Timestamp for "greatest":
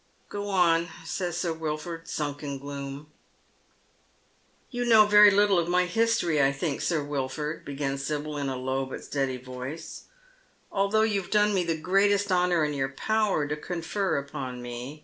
11.77-12.31